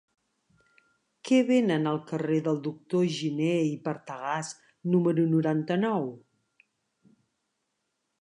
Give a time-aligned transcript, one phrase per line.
[1.29, 4.49] Què venen al carrer del Doctor Giné i Partagàs
[4.95, 6.09] número noranta-nou?